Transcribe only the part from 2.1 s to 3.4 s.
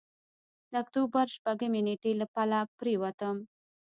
له پله پورېوتم.